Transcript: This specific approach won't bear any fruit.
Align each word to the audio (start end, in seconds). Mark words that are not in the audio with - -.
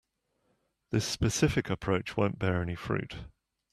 This 0.89 1.05
specific 1.07 1.69
approach 1.69 2.17
won't 2.17 2.39
bear 2.39 2.59
any 2.63 2.73
fruit. 2.73 3.17